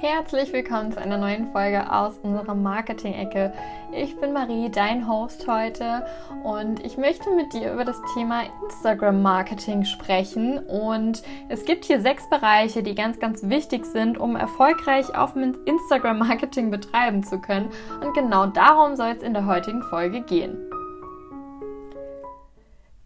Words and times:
Herzlich 0.00 0.52
willkommen 0.52 0.92
zu 0.92 1.00
einer 1.00 1.18
neuen 1.18 1.50
Folge 1.50 1.92
aus 1.92 2.18
unserer 2.18 2.54
Marketing-Ecke. 2.54 3.52
Ich 3.90 4.16
bin 4.20 4.32
Marie, 4.32 4.70
dein 4.70 5.08
Host 5.08 5.48
heute 5.48 6.06
und 6.44 6.78
ich 6.86 6.96
möchte 6.96 7.28
mit 7.34 7.52
dir 7.52 7.72
über 7.72 7.84
das 7.84 8.00
Thema 8.14 8.42
Instagram-Marketing 8.62 9.84
sprechen. 9.84 10.60
Und 10.60 11.24
es 11.48 11.64
gibt 11.64 11.84
hier 11.84 12.00
sechs 12.00 12.30
Bereiche, 12.30 12.84
die 12.84 12.94
ganz, 12.94 13.18
ganz 13.18 13.48
wichtig 13.48 13.84
sind, 13.86 14.18
um 14.18 14.36
erfolgreich 14.36 15.16
auf 15.16 15.34
Instagram-Marketing 15.34 16.70
betreiben 16.70 17.24
zu 17.24 17.40
können. 17.40 17.68
Und 18.00 18.14
genau 18.14 18.46
darum 18.46 18.94
soll 18.94 19.16
es 19.16 19.22
in 19.24 19.34
der 19.34 19.46
heutigen 19.46 19.82
Folge 19.82 20.20
gehen. 20.20 20.58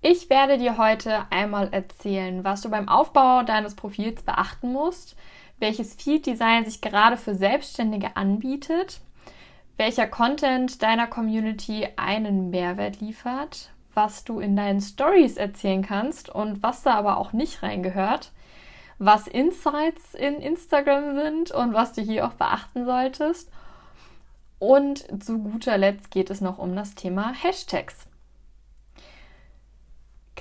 Ich 0.02 0.29
werde 0.29 0.59
dir 0.59 0.77
heute 0.77 1.22
einmal 1.30 1.68
erzählen, 1.72 2.45
was 2.45 2.61
du 2.61 2.68
beim 2.68 2.89
Aufbau 2.89 3.45
deines 3.45 3.77
Profils 3.77 4.22
beachten 4.25 4.72
musst, 4.72 5.17
welches 5.62 5.94
Feed-Design 5.94 6.64
sich 6.64 6.80
gerade 6.80 7.16
für 7.16 7.36
Selbstständige 7.36 8.16
anbietet, 8.16 9.00
welcher 9.79 10.08
Content 10.08 10.82
deiner 10.82 11.07
Community 11.07 11.89
einen 11.96 12.50
Mehrwert 12.50 13.00
liefert, 13.00 13.70
was 13.94 14.25
du 14.25 14.40
in 14.40 14.56
deinen 14.56 14.80
Stories 14.80 15.36
erzählen 15.36 15.82
kannst 15.82 16.29
und 16.29 16.62
was 16.62 16.82
da 16.82 16.94
aber 16.94 17.17
auch 17.17 17.32
nicht 17.32 17.62
reingehört, 17.62 18.32
was 18.98 19.29
Insights 19.29 20.14
in 20.14 20.34
Instagram 20.40 21.14
sind 21.14 21.53
und 21.53 21.72
was 21.75 21.92
du 21.92 22.03
hier 22.03 22.26
auch 22.26 22.34
beachten 22.34 22.84
solltest. 22.84 23.50
Und 24.58 25.22
zu 25.22 25.39
guter 25.39 25.79
Letzt 25.79 26.11
geht 26.11 26.31
es 26.31 26.40
noch 26.40 26.58
um 26.58 26.75
das 26.75 26.96
Thema 26.96 27.32
Hashtags. 27.32 28.06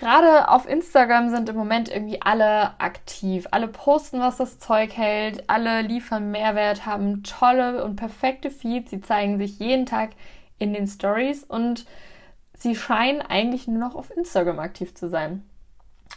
Gerade 0.01 0.49
auf 0.49 0.67
Instagram 0.67 1.29
sind 1.29 1.47
im 1.47 1.55
Moment 1.55 1.87
irgendwie 1.87 2.23
alle 2.23 2.71
aktiv. 2.79 3.47
Alle 3.51 3.67
posten, 3.67 4.19
was 4.19 4.37
das 4.37 4.57
Zeug 4.57 4.97
hält. 4.97 5.47
Alle 5.47 5.83
liefern 5.83 6.31
Mehrwert, 6.31 6.87
haben 6.87 7.21
tolle 7.21 7.83
und 7.83 7.97
perfekte 7.97 8.49
Feeds. 8.49 8.89
Sie 8.89 9.01
zeigen 9.01 9.37
sich 9.37 9.59
jeden 9.59 9.85
Tag 9.85 10.09
in 10.57 10.73
den 10.73 10.87
Stories 10.87 11.43
und 11.43 11.85
sie 12.57 12.75
scheinen 12.75 13.21
eigentlich 13.21 13.67
nur 13.67 13.77
noch 13.77 13.93
auf 13.93 14.09
Instagram 14.17 14.57
aktiv 14.57 14.95
zu 14.95 15.07
sein. 15.07 15.43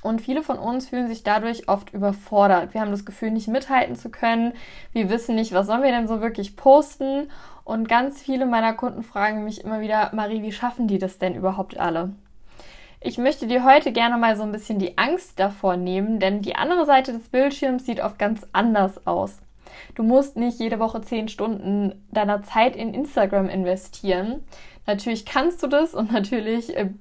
Und 0.00 0.22
viele 0.22 0.42
von 0.42 0.58
uns 0.58 0.88
fühlen 0.88 1.08
sich 1.08 1.22
dadurch 1.22 1.68
oft 1.68 1.92
überfordert. 1.92 2.72
Wir 2.72 2.80
haben 2.80 2.90
das 2.90 3.04
Gefühl, 3.04 3.32
nicht 3.32 3.48
mithalten 3.48 3.96
zu 3.96 4.08
können. 4.08 4.54
Wir 4.92 5.10
wissen 5.10 5.34
nicht, 5.34 5.52
was 5.52 5.66
sollen 5.66 5.82
wir 5.82 5.90
denn 5.90 6.08
so 6.08 6.22
wirklich 6.22 6.56
posten. 6.56 7.30
Und 7.64 7.86
ganz 7.86 8.22
viele 8.22 8.46
meiner 8.46 8.72
Kunden 8.72 9.02
fragen 9.02 9.44
mich 9.44 9.62
immer 9.62 9.82
wieder, 9.82 10.10
Marie, 10.14 10.40
wie 10.40 10.52
schaffen 10.52 10.88
die 10.88 10.98
das 10.98 11.18
denn 11.18 11.34
überhaupt 11.34 11.76
alle? 11.76 12.14
Ich 13.06 13.18
möchte 13.18 13.46
dir 13.46 13.64
heute 13.64 13.92
gerne 13.92 14.16
mal 14.16 14.34
so 14.34 14.44
ein 14.44 14.52
bisschen 14.52 14.78
die 14.78 14.96
Angst 14.96 15.38
davor 15.38 15.76
nehmen, 15.76 16.20
denn 16.20 16.40
die 16.40 16.56
andere 16.56 16.86
Seite 16.86 17.12
des 17.12 17.28
Bildschirms 17.28 17.84
sieht 17.84 18.02
oft 18.02 18.18
ganz 18.18 18.46
anders 18.54 19.06
aus. 19.06 19.42
Du 19.94 20.02
musst 20.02 20.38
nicht 20.38 20.58
jede 20.58 20.78
Woche 20.78 21.02
zehn 21.02 21.28
Stunden 21.28 22.02
deiner 22.12 22.42
Zeit 22.44 22.74
in 22.74 22.94
Instagram 22.94 23.50
investieren. 23.50 24.42
Natürlich 24.86 25.26
kannst 25.26 25.62
du 25.62 25.66
das 25.66 25.92
und 25.92 26.12
natürlich 26.14 26.74
äh, 26.78 26.92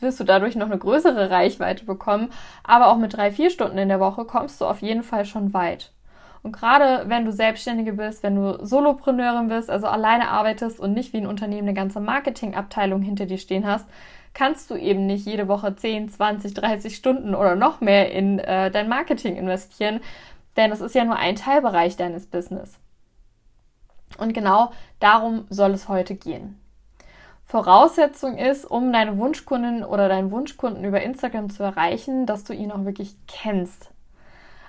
wirst 0.00 0.18
du 0.18 0.24
dadurch 0.24 0.56
noch 0.56 0.66
eine 0.66 0.78
größere 0.78 1.30
Reichweite 1.30 1.84
bekommen, 1.84 2.30
aber 2.64 2.88
auch 2.88 2.98
mit 2.98 3.16
drei, 3.16 3.30
vier 3.30 3.50
Stunden 3.50 3.78
in 3.78 3.88
der 3.88 4.00
Woche 4.00 4.24
kommst 4.24 4.60
du 4.60 4.64
auf 4.64 4.82
jeden 4.82 5.04
Fall 5.04 5.24
schon 5.24 5.54
weit. 5.54 5.92
Und 6.42 6.50
gerade 6.50 7.08
wenn 7.08 7.24
du 7.24 7.30
Selbstständige 7.30 7.92
bist, 7.92 8.24
wenn 8.24 8.34
du 8.34 8.64
Solopreneurin 8.66 9.46
bist, 9.46 9.70
also 9.70 9.86
alleine 9.86 10.30
arbeitest 10.30 10.80
und 10.80 10.94
nicht 10.94 11.12
wie 11.12 11.18
ein 11.18 11.26
Unternehmen 11.28 11.68
eine 11.68 11.74
ganze 11.74 12.00
Marketingabteilung 12.00 13.02
hinter 13.02 13.26
dir 13.26 13.38
stehen 13.38 13.66
hast, 13.66 13.86
kannst 14.38 14.70
du 14.70 14.76
eben 14.76 15.06
nicht 15.06 15.26
jede 15.26 15.48
Woche 15.48 15.74
10, 15.74 16.10
20, 16.10 16.54
30 16.54 16.94
Stunden 16.94 17.34
oder 17.34 17.56
noch 17.56 17.80
mehr 17.80 18.12
in 18.12 18.38
äh, 18.38 18.70
dein 18.70 18.88
Marketing 18.88 19.34
investieren, 19.34 20.00
denn 20.56 20.70
das 20.70 20.80
ist 20.80 20.94
ja 20.94 21.04
nur 21.04 21.16
ein 21.16 21.34
Teilbereich 21.34 21.96
deines 21.96 22.26
Business. 22.26 22.78
Und 24.16 24.34
genau 24.34 24.70
darum 25.00 25.46
soll 25.50 25.72
es 25.72 25.88
heute 25.88 26.14
gehen. 26.14 26.60
Voraussetzung 27.46 28.38
ist, 28.38 28.64
um 28.64 28.92
deine 28.92 29.18
Wunschkundin 29.18 29.82
oder 29.82 30.08
deinen 30.08 30.30
Wunschkunden 30.30 30.84
über 30.84 31.02
Instagram 31.02 31.50
zu 31.50 31.64
erreichen, 31.64 32.24
dass 32.24 32.44
du 32.44 32.52
ihn 32.52 32.70
auch 32.70 32.84
wirklich 32.84 33.16
kennst. 33.26 33.90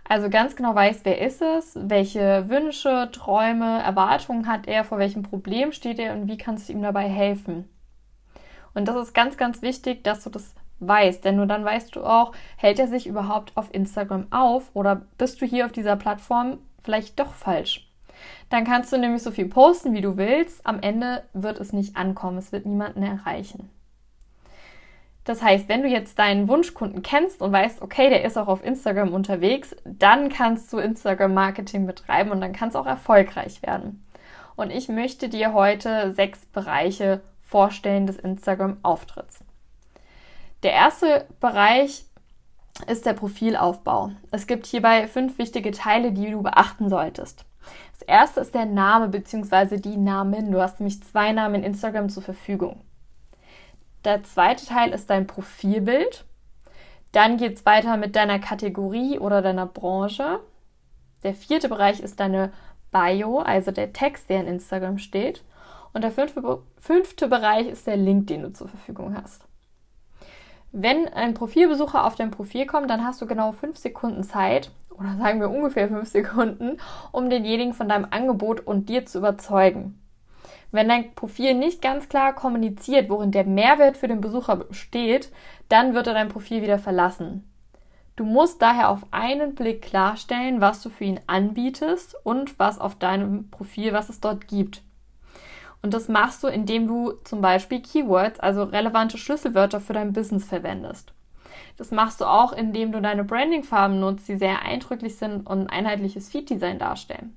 Also 0.08 0.32
ganz 0.32 0.56
genau 0.56 0.74
weißt, 0.74 1.06
wer 1.06 1.22
ist 1.22 1.44
es, 1.44 1.78
welche 1.80 2.50
Wünsche, 2.50 3.10
Träume, 3.12 3.84
Erwartungen 3.84 4.48
hat 4.48 4.68
er, 4.68 4.84
vor 4.84 4.98
welchem 4.98 5.22
Problem 5.22 5.74
steht 5.74 6.00
er 6.00 6.14
und 6.14 6.28
wie 6.28 6.38
kannst 6.38 6.70
du 6.70 6.74
ihm 6.74 6.82
dabei 6.82 7.08
helfen. 7.08 7.70
Und 8.74 8.88
das 8.88 8.96
ist 8.96 9.14
ganz, 9.14 9.38
ganz 9.38 9.62
wichtig, 9.62 10.04
dass 10.04 10.24
du 10.24 10.30
das 10.30 10.54
weißt, 10.80 11.26
denn 11.26 11.36
nur 11.36 11.46
dann 11.46 11.66
weißt 11.66 11.96
du 11.96 12.04
auch, 12.04 12.34
hält 12.58 12.80
er 12.80 12.88
sich 12.88 13.08
überhaupt 13.08 13.56
auf 13.56 13.74
Instagram 13.74 14.28
auf 14.32 14.70
oder 14.74 15.02
bist 15.18 15.42
du 15.42 15.46
hier 15.46 15.66
auf 15.66 15.72
dieser 15.72 15.96
Plattform 15.96 16.60
vielleicht 16.84 17.20
doch 17.20 17.34
falsch. 17.34 17.90
Dann 18.50 18.66
kannst 18.66 18.92
du 18.92 18.98
nämlich 18.98 19.24
so 19.24 19.32
viel 19.32 19.48
posten, 19.48 19.94
wie 19.94 20.02
du 20.02 20.18
willst. 20.18 20.66
Am 20.66 20.82
Ende 20.82 21.24
wird 21.34 21.60
es 21.60 21.74
nicht 21.74 21.96
ankommen. 21.96 22.38
Es 22.38 22.52
wird 22.52 22.66
niemanden 22.66 23.04
erreichen. 23.04 23.70
Das 25.24 25.44
heißt, 25.44 25.70
wenn 25.70 25.84
du 25.84 25.88
jetzt 25.88 26.18
deinen 26.18 26.48
Wunschkunden 26.48 27.04
kennst 27.04 27.42
und 27.42 27.52
weißt, 27.52 27.82
okay, 27.82 28.10
der 28.10 28.26
ist 28.26 28.38
auch 28.38 28.48
auf 28.48 28.66
Instagram 28.66 29.14
unterwegs, 29.14 29.76
dann 29.86 30.30
kannst 30.30 30.74
du 30.74 30.80
Instagram-Marketing 30.80 31.86
betreiben 31.86 32.32
und 32.32 32.42
dann 32.42 32.54
kann 32.54 32.70
es 32.70 32.76
auch 32.76 32.88
erfolgreich 32.88 33.62
werden. 33.62 34.04
Und 34.56 34.72
ich 34.72 34.90
möchte 34.90 35.30
dir 35.30 35.54
heute 35.54 36.14
sechs 36.14 36.46
Bereiche 36.48 37.22
Vorstellen 37.50 38.06
des 38.06 38.18
Instagram-Auftritts. 38.18 39.44
Der 40.62 40.74
erste 40.74 41.26
Bereich 41.40 42.06
ist 42.86 43.08
der 43.08 43.14
Profilaufbau. 43.14 44.12
Es 44.30 44.46
gibt 44.46 44.68
hierbei 44.68 45.08
fünf 45.08 45.40
wichtige 45.40 45.72
Teile, 45.72 46.12
die 46.12 46.30
du 46.30 46.44
beachten 46.44 46.90
solltest. 46.90 47.46
Das 47.92 48.04
erste 48.04 48.42
ist 48.42 48.54
der 48.54 48.66
Name 48.66 49.10
bzw. 49.10 49.78
die 49.78 49.98
Namen. 49.98 50.52
Du 50.52 50.62
hast 50.62 50.80
nämlich 50.80 51.02
zwei 51.04 51.32
Namen 51.32 51.56
in 51.56 51.64
Instagram 51.64 52.10
zur 52.10 52.22
Verfügung. 52.22 52.82
Der 54.06 54.24
zweite 54.24 54.68
Teil 54.68 54.92
ist 54.92 55.10
dein 55.10 55.26
Profilbild. 55.26 56.26
Dann 57.12 57.38
geht 57.38 57.56
es 57.58 57.66
weiter 57.66 57.98
mit 57.98 58.16
deiner 58.16 58.38
Kategorie 58.38 59.18
oder 59.18 59.42
deiner 59.42 59.66
Branche. 59.66 60.40
Der 61.24 61.34
vierte 61.34 61.68
Bereich 61.68 62.00
ist 62.00 62.20
deine 62.20 62.54
Bio, 62.92 63.40
also 63.40 63.72
der 63.72 63.92
Text, 63.92 64.30
der 64.30 64.42
in 64.42 64.48
Instagram 64.48 65.00
steht. 65.00 65.44
Und 65.94 66.04
der 66.04 66.12
fünfte, 66.12 66.42
fünfte 66.78 67.28
Bereich 67.28 67.68
ist 67.68 67.88
der 67.88 67.98
Link, 67.98 68.28
den 68.28 68.44
du 68.44 68.54
zur 68.54 68.68
Verfügung 68.68 69.16
hast. 69.16 69.44
Wenn 70.72 71.08
ein 71.08 71.34
Profilbesucher 71.34 72.06
auf 72.06 72.16
dein 72.16 72.32
Profil 72.32 72.68
kommt, 72.68 72.90
dann 72.90 73.04
hast 73.04 73.22
du 73.22 73.26
genau 73.26 73.52
fünf 73.52 73.78
Sekunden 73.78 74.24
Zeit, 74.24 74.72
oder 74.92 75.18
sagen 75.18 75.40
wir 75.40 75.50
ungefähr 75.50 75.88
fünf 75.88 76.10
Sekunden, 76.10 76.78
um 77.12 77.30
denjenigen 77.30 77.74
von 77.74 77.90
deinem 77.90 78.08
Angebot 78.12 78.60
und 78.60 78.90
dir 78.90 79.06
zu 79.06 79.18
überzeugen. 79.18 80.00
Wenn 80.72 80.88
dein 80.88 81.16
Profil 81.16 81.56
nicht 81.56 81.82
ganz 81.82 82.10
klar 82.10 82.34
kommuniziert, 82.34 83.10
worin 83.10 83.32
der 83.32 83.46
Mehrwert 83.46 83.98
für 83.98 84.08
den 84.08 84.22
Besucher 84.22 84.58
besteht, 84.58 85.32
dann 85.68 85.96
wird 85.96 86.06
er 86.06 86.14
dein 86.14 86.28
Profil 86.28 86.62
wieder 86.62 86.78
verlassen. 86.78 87.50
Du 88.16 88.26
musst 88.26 88.62
daher 88.62 88.90
auf 88.90 89.06
einen 89.12 89.56
Blick 89.56 89.82
klarstellen, 89.82 90.62
was 90.62 90.84
du 90.84 90.90
für 90.90 91.06
ihn 91.06 91.22
anbietest 91.26 92.16
und 92.24 92.60
was 92.60 92.78
auf 92.78 92.96
deinem 92.96 93.50
Profil, 93.50 93.94
was 93.94 94.10
es 94.10 94.20
dort 94.20 94.48
gibt. 94.48 94.84
Und 95.82 95.94
das 95.94 96.08
machst 96.10 96.44
du, 96.44 96.48
indem 96.48 96.88
du 96.88 97.14
zum 97.24 97.42
Beispiel 97.42 97.82
Keywords, 97.82 98.40
also 98.40 98.64
relevante 98.64 99.18
Schlüsselwörter 99.18 99.80
für 99.80 99.94
dein 99.94 100.14
Business 100.14 100.46
verwendest. 100.46 101.14
Das 101.78 101.92
machst 101.92 102.20
du 102.20 102.26
auch, 102.26 102.52
indem 102.52 102.92
du 102.92 103.02
deine 103.02 103.24
Brandingfarben 103.24 104.00
nutzt, 104.00 104.28
die 104.28 104.36
sehr 104.36 104.64
eindrücklich 104.64 105.16
sind 105.16 105.48
und 105.48 105.62
ein 105.62 105.70
einheitliches 105.70 106.30
Feed-Design 106.30 106.80
darstellen. 106.80 107.36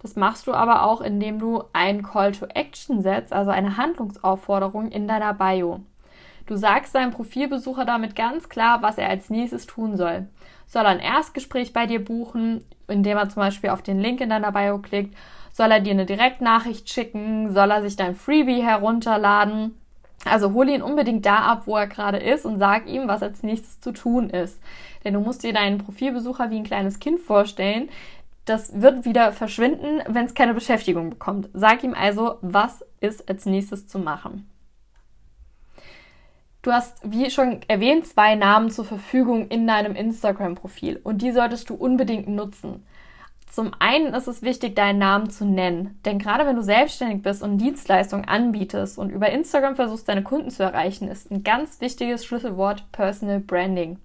Das 0.00 0.16
machst 0.16 0.46
du 0.46 0.54
aber 0.54 0.84
auch, 0.84 1.00
indem 1.00 1.38
du 1.38 1.64
einen 1.72 2.02
Call 2.02 2.32
to 2.32 2.46
Action 2.46 3.02
setzt, 3.02 3.32
also 3.32 3.50
eine 3.50 3.76
Handlungsaufforderung 3.76 4.90
in 4.90 5.08
deiner 5.08 5.34
Bio. 5.34 5.80
Du 6.46 6.56
sagst 6.56 6.94
deinem 6.94 7.10
Profilbesucher 7.10 7.84
damit 7.84 8.14
ganz 8.14 8.48
klar, 8.48 8.80
was 8.82 8.98
er 8.98 9.08
als 9.08 9.30
nächstes 9.30 9.66
tun 9.66 9.96
soll. 9.96 10.28
Soll 10.66 10.84
er 10.84 10.90
ein 10.90 11.00
Erstgespräch 11.00 11.72
bei 11.72 11.86
dir 11.86 12.04
buchen, 12.04 12.64
indem 12.88 13.18
er 13.18 13.28
zum 13.28 13.40
Beispiel 13.40 13.70
auf 13.70 13.82
den 13.82 13.98
Link 13.98 14.20
in 14.20 14.30
deiner 14.30 14.52
Bio 14.52 14.78
klickt? 14.78 15.16
Soll 15.56 15.72
er 15.72 15.80
dir 15.80 15.92
eine 15.92 16.04
Direktnachricht 16.04 16.90
schicken? 16.90 17.54
Soll 17.54 17.70
er 17.70 17.80
sich 17.80 17.96
dein 17.96 18.14
Freebie 18.14 18.62
herunterladen? 18.62 19.74
Also 20.26 20.52
hol 20.52 20.68
ihn 20.68 20.82
unbedingt 20.82 21.24
da 21.24 21.38
ab, 21.38 21.62
wo 21.64 21.78
er 21.78 21.86
gerade 21.86 22.18
ist 22.18 22.44
und 22.44 22.58
sag 22.58 22.86
ihm, 22.86 23.08
was 23.08 23.22
als 23.22 23.42
nächstes 23.42 23.80
zu 23.80 23.92
tun 23.92 24.28
ist. 24.28 24.60
Denn 25.02 25.14
du 25.14 25.20
musst 25.20 25.44
dir 25.44 25.54
deinen 25.54 25.78
Profilbesucher 25.78 26.50
wie 26.50 26.58
ein 26.58 26.64
kleines 26.64 26.98
Kind 26.98 27.20
vorstellen. 27.20 27.88
Das 28.44 28.82
wird 28.82 29.06
wieder 29.06 29.32
verschwinden, 29.32 30.02
wenn 30.06 30.26
es 30.26 30.34
keine 30.34 30.52
Beschäftigung 30.52 31.08
bekommt. 31.08 31.48
Sag 31.54 31.82
ihm 31.84 31.94
also, 31.94 32.36
was 32.42 32.84
ist 33.00 33.26
als 33.26 33.46
nächstes 33.46 33.88
zu 33.88 33.98
machen. 33.98 34.50
Du 36.60 36.70
hast, 36.70 36.98
wie 37.02 37.30
schon 37.30 37.60
erwähnt, 37.66 38.06
zwei 38.06 38.34
Namen 38.34 38.70
zur 38.70 38.84
Verfügung 38.84 39.48
in 39.48 39.66
deinem 39.66 39.96
Instagram-Profil 39.96 41.00
und 41.02 41.22
die 41.22 41.32
solltest 41.32 41.70
du 41.70 41.76
unbedingt 41.76 42.28
nutzen. 42.28 42.84
Zum 43.50 43.70
einen 43.78 44.12
ist 44.12 44.26
es 44.26 44.42
wichtig, 44.42 44.74
deinen 44.76 44.98
Namen 44.98 45.30
zu 45.30 45.44
nennen. 45.44 45.98
Denn 46.04 46.18
gerade 46.18 46.44
wenn 46.44 46.56
du 46.56 46.62
selbstständig 46.62 47.22
bist 47.22 47.42
und 47.42 47.58
Dienstleistungen 47.58 48.28
anbietest 48.28 48.98
und 48.98 49.10
über 49.10 49.30
Instagram 49.30 49.76
versuchst, 49.76 50.08
deine 50.08 50.22
Kunden 50.22 50.50
zu 50.50 50.62
erreichen, 50.62 51.08
ist 51.08 51.30
ein 51.30 51.42
ganz 51.42 51.80
wichtiges 51.80 52.24
Schlüsselwort 52.26 52.90
Personal 52.92 53.40
Branding. 53.40 53.98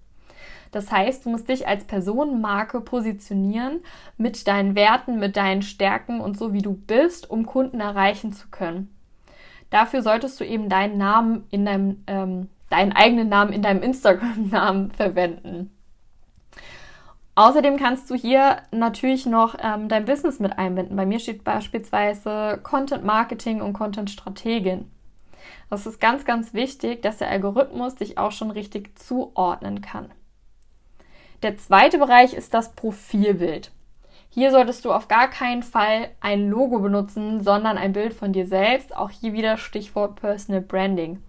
Das 0.71 0.89
heißt, 0.89 1.25
du 1.25 1.29
musst 1.29 1.49
dich 1.49 1.67
als 1.67 1.83
Personenmarke 1.83 2.79
positionieren 2.79 3.81
mit 4.17 4.47
deinen 4.47 4.75
Werten, 4.75 5.19
mit 5.19 5.35
deinen 5.35 5.63
Stärken 5.63 6.21
und 6.21 6.37
so 6.37 6.53
wie 6.53 6.61
du 6.61 6.73
bist, 6.73 7.29
um 7.29 7.45
Kunden 7.45 7.81
erreichen 7.81 8.31
zu 8.31 8.47
können. 8.49 8.89
Dafür 9.69 10.01
solltest 10.01 10.39
du 10.39 10.45
eben 10.45 10.69
deinen 10.69 10.97
Namen 10.97 11.45
in 11.49 11.65
deinem, 11.65 12.03
ähm, 12.07 12.49
deinen 12.69 12.94
eigenen 12.94 13.27
Namen 13.27 13.51
in 13.51 13.61
deinem 13.61 13.83
Instagram-Namen 13.83 14.91
verwenden. 14.91 15.71
Außerdem 17.36 17.78
kannst 17.78 18.10
du 18.10 18.16
hier 18.16 18.57
natürlich 18.72 19.25
noch 19.25 19.56
ähm, 19.62 19.88
dein 19.88 20.06
Business 20.06 20.39
mit 20.39 20.57
einbinden. 20.57 20.98
Bei 20.98 21.06
mir 21.06 21.19
steht 21.19 21.44
beispielsweise 21.44 22.60
Content 22.62 23.06
Marketing 23.06 23.62
und 23.62 23.74
Content 23.74 24.10
Strategin. 24.10 24.92
Das 25.69 25.86
ist 25.86 26.01
ganz, 26.01 26.25
ganz 26.25 26.54
wichtig, 26.54 27.01
dass 27.01 27.18
der 27.18 27.30
Algorithmus 27.30 27.95
dich 27.95 28.18
auch 28.18 28.31
schon 28.31 28.51
richtig 28.51 29.00
zuordnen 29.00 29.81
kann. 29.81 30.12
Der 31.42 31.57
zweite 31.57 31.98
Bereich 31.98 32.33
ist 32.33 32.54
das 32.54 32.74
Profilbild. 32.74 33.72
Hier 34.30 34.51
solltest 34.51 34.86
du 34.86 34.94
auf 34.94 35.07
gar 35.07 35.30
keinen 35.30 35.63
Fall 35.63 36.10
ein 36.22 36.50
Logo 36.50 36.80
benutzen, 36.80 37.44
sondern 37.44 37.78
ein 37.78 37.94
Bild 37.94 38.13
von 38.13 38.31
dir 38.31 38.45
selbst. 38.45 38.95
Auch 38.95 39.10
hier 39.10 39.33
wieder 39.33 39.57
Stichwort 39.57 40.16
Personal 40.16 40.62
Branding. 40.62 41.22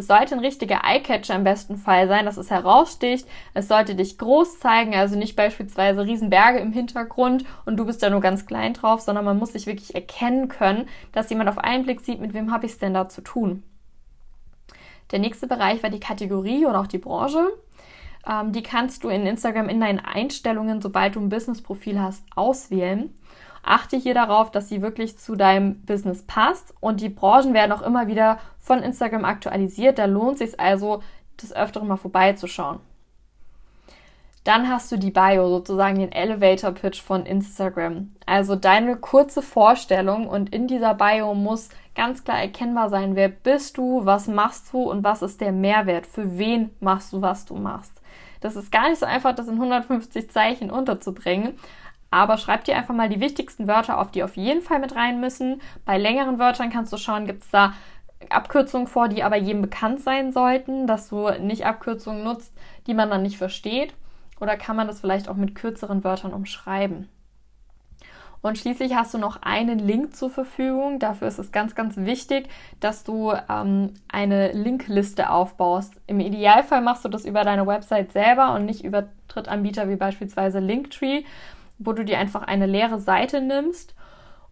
Das 0.00 0.06
sollte 0.06 0.34
ein 0.34 0.40
richtiger 0.40 0.80
Eyecatcher 0.82 1.34
im 1.34 1.44
besten 1.44 1.76
Fall 1.76 2.08
sein, 2.08 2.24
dass 2.24 2.38
es 2.38 2.50
heraussticht. 2.50 3.28
Es 3.52 3.68
sollte 3.68 3.94
dich 3.94 4.16
groß 4.16 4.58
zeigen, 4.58 4.94
also 4.94 5.14
nicht 5.14 5.36
beispielsweise 5.36 6.06
Riesenberge 6.06 6.58
im 6.58 6.72
Hintergrund 6.72 7.44
und 7.66 7.76
du 7.76 7.84
bist 7.84 8.02
da 8.02 8.08
nur 8.08 8.22
ganz 8.22 8.46
klein 8.46 8.72
drauf, 8.72 9.02
sondern 9.02 9.26
man 9.26 9.38
muss 9.38 9.52
sich 9.52 9.66
wirklich 9.66 9.94
erkennen 9.94 10.48
können, 10.48 10.88
dass 11.12 11.28
jemand 11.28 11.50
auf 11.50 11.58
einen 11.58 11.84
Blick 11.84 12.00
sieht, 12.00 12.18
mit 12.18 12.32
wem 12.32 12.50
habe 12.50 12.64
ich 12.64 12.72
es 12.72 12.78
denn 12.78 12.94
da 12.94 13.10
zu 13.10 13.20
tun. 13.20 13.62
Der 15.10 15.18
nächste 15.18 15.46
Bereich 15.46 15.82
war 15.82 15.90
die 15.90 16.00
Kategorie 16.00 16.64
oder 16.64 16.80
auch 16.80 16.86
die 16.86 16.96
Branche. 16.96 17.50
Ähm, 18.26 18.52
die 18.54 18.62
kannst 18.62 19.04
du 19.04 19.10
in 19.10 19.26
Instagram 19.26 19.68
in 19.68 19.80
deinen 19.80 20.00
Einstellungen, 20.00 20.80
sobald 20.80 21.16
du 21.16 21.20
ein 21.20 21.28
Business-Profil 21.28 22.00
hast, 22.00 22.24
auswählen. 22.34 23.14
Achte 23.62 23.96
hier 23.96 24.14
darauf, 24.14 24.50
dass 24.50 24.68
sie 24.68 24.82
wirklich 24.82 25.18
zu 25.18 25.36
deinem 25.36 25.82
Business 25.82 26.22
passt 26.22 26.74
und 26.80 27.00
die 27.00 27.08
Branchen 27.08 27.54
werden 27.54 27.72
auch 27.72 27.82
immer 27.82 28.06
wieder 28.06 28.38
von 28.58 28.82
Instagram 28.82 29.24
aktualisiert. 29.24 29.98
Da 29.98 30.06
lohnt 30.06 30.40
es 30.40 30.52
sich 30.52 30.60
also, 30.60 31.02
des 31.42 31.54
Öfteren 31.54 31.88
mal 31.88 31.96
vorbeizuschauen. 31.96 32.80
Dann 34.44 34.70
hast 34.70 34.90
du 34.90 34.96
die 34.96 35.10
Bio, 35.10 35.48
sozusagen 35.48 35.98
den 35.98 36.12
Elevator 36.12 36.72
Pitch 36.72 37.02
von 37.02 37.26
Instagram. 37.26 38.10
Also 38.24 38.56
deine 38.56 38.96
kurze 38.96 39.42
Vorstellung 39.42 40.26
und 40.26 40.54
in 40.54 40.66
dieser 40.66 40.94
Bio 40.94 41.34
muss 41.34 41.68
ganz 41.94 42.24
klar 42.24 42.40
erkennbar 42.40 42.88
sein, 42.88 43.16
wer 43.16 43.28
bist 43.28 43.76
du, 43.76 44.06
was 44.06 44.28
machst 44.28 44.72
du 44.72 44.90
und 44.90 45.04
was 45.04 45.20
ist 45.20 45.42
der 45.42 45.52
Mehrwert, 45.52 46.06
für 46.06 46.38
wen 46.38 46.70
machst 46.80 47.12
du, 47.12 47.20
was 47.20 47.44
du 47.44 47.54
machst. 47.54 47.92
Das 48.40 48.56
ist 48.56 48.72
gar 48.72 48.88
nicht 48.88 48.98
so 48.98 49.04
einfach, 49.04 49.34
das 49.34 49.48
in 49.48 49.54
150 49.54 50.30
Zeichen 50.30 50.70
unterzubringen. 50.70 51.58
Aber 52.10 52.38
schreib 52.38 52.64
dir 52.64 52.76
einfach 52.76 52.94
mal 52.94 53.08
die 53.08 53.20
wichtigsten 53.20 53.68
Wörter 53.68 53.98
auf, 53.98 54.10
die 54.10 54.24
auf 54.24 54.36
jeden 54.36 54.62
Fall 54.62 54.80
mit 54.80 54.96
rein 54.96 55.20
müssen. 55.20 55.60
Bei 55.84 55.96
längeren 55.96 56.38
Wörtern 56.38 56.70
kannst 56.70 56.92
du 56.92 56.96
schauen, 56.96 57.26
gibt 57.26 57.44
es 57.44 57.50
da 57.50 57.74
Abkürzungen 58.28 58.88
vor, 58.88 59.08
die 59.08 59.22
aber 59.22 59.36
jedem 59.36 59.62
bekannt 59.62 60.00
sein 60.00 60.32
sollten, 60.32 60.86
dass 60.86 61.08
du 61.08 61.30
nicht 61.40 61.64
Abkürzungen 61.64 62.24
nutzt, 62.24 62.52
die 62.86 62.94
man 62.94 63.10
dann 63.10 63.22
nicht 63.22 63.38
versteht. 63.38 63.94
Oder 64.40 64.56
kann 64.56 64.76
man 64.76 64.86
das 64.86 65.00
vielleicht 65.00 65.28
auch 65.28 65.36
mit 65.36 65.54
kürzeren 65.54 66.02
Wörtern 66.02 66.32
umschreiben? 66.32 67.08
Und 68.42 68.56
schließlich 68.56 68.94
hast 68.94 69.12
du 69.12 69.18
noch 69.18 69.42
einen 69.42 69.78
Link 69.78 70.16
zur 70.16 70.30
Verfügung. 70.30 70.98
Dafür 70.98 71.28
ist 71.28 71.38
es 71.38 71.52
ganz, 71.52 71.74
ganz 71.74 71.98
wichtig, 71.98 72.48
dass 72.80 73.04
du 73.04 73.32
ähm, 73.50 73.92
eine 74.08 74.52
Linkliste 74.52 75.28
aufbaust. 75.28 75.94
Im 76.06 76.20
Idealfall 76.20 76.80
machst 76.80 77.04
du 77.04 77.10
das 77.10 77.26
über 77.26 77.44
deine 77.44 77.66
Website 77.66 78.12
selber 78.12 78.54
und 78.54 78.64
nicht 78.64 78.82
über 78.82 79.08
Drittanbieter 79.28 79.90
wie 79.90 79.96
beispielsweise 79.96 80.58
Linktree, 80.58 81.24
wo 81.80 81.92
du 81.92 82.04
dir 82.04 82.18
einfach 82.18 82.42
eine 82.42 82.66
leere 82.66 83.00
Seite 83.00 83.40
nimmst 83.40 83.94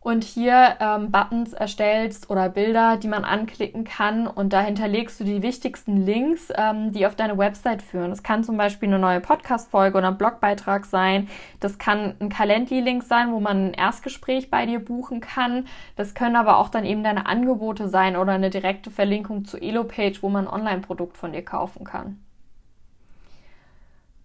und 0.00 0.24
hier 0.24 0.76
ähm, 0.80 1.10
Buttons 1.10 1.52
erstellst 1.52 2.30
oder 2.30 2.48
Bilder, 2.48 2.96
die 2.96 3.08
man 3.08 3.24
anklicken 3.24 3.84
kann 3.84 4.26
und 4.26 4.52
dahinter 4.52 4.86
legst 4.86 5.18
du 5.20 5.24
die 5.24 5.42
wichtigsten 5.42 6.06
Links, 6.06 6.52
ähm, 6.56 6.92
die 6.92 7.06
auf 7.06 7.16
deine 7.16 7.36
Website 7.36 7.82
führen. 7.82 8.10
Das 8.10 8.22
kann 8.22 8.44
zum 8.44 8.56
Beispiel 8.56 8.88
eine 8.88 8.98
neue 8.98 9.20
Podcast-Folge 9.20 9.98
oder 9.98 10.08
ein 10.08 10.18
Blogbeitrag 10.18 10.84
sein. 10.84 11.28
Das 11.60 11.78
kann 11.78 12.14
ein 12.20 12.28
Calendly-Link 12.28 13.02
sein, 13.02 13.32
wo 13.32 13.40
man 13.40 13.68
ein 13.68 13.74
Erstgespräch 13.74 14.50
bei 14.50 14.66
dir 14.66 14.78
buchen 14.78 15.20
kann. 15.20 15.66
Das 15.96 16.14
können 16.14 16.36
aber 16.36 16.58
auch 16.58 16.68
dann 16.68 16.84
eben 16.84 17.02
deine 17.02 17.26
Angebote 17.26 17.88
sein 17.88 18.16
oder 18.16 18.32
eine 18.32 18.50
direkte 18.50 18.90
Verlinkung 18.90 19.44
zu 19.44 19.58
Elo-Page, 19.58 20.22
wo 20.22 20.28
man 20.28 20.46
ein 20.46 20.60
Online-Produkt 20.60 21.18
von 21.18 21.32
dir 21.32 21.44
kaufen 21.44 21.84
kann. 21.84 22.18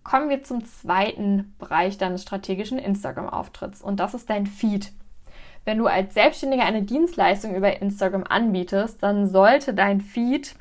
Kommen 0.04 0.30
wir 0.30 0.44
zum 0.44 0.66
zweiten 0.66 1.56
Bereich 1.60 1.98
deines 1.98 2.24
strategischen 2.24 2.78
Instagram-Auftritts 2.78 3.82
und 3.82 4.00
das 4.00 4.14
ist 4.14 4.30
dein 4.30 4.48
Feed. 4.48 4.92
Wenn 5.66 5.78
du 5.78 5.88
als 5.88 6.14
Selbstständiger 6.14 6.66
eine 6.66 6.84
Dienstleistung 6.84 7.56
über 7.56 7.82
Instagram 7.82 8.26
anbietest, 8.28 9.02
dann 9.02 9.30
sollte 9.30 9.74
dein 9.74 10.02
Feed, 10.02 10.56